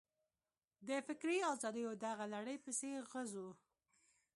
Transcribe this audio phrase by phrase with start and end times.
[0.87, 3.51] د فکري ازادیو دغه لړۍ پسې غځوو.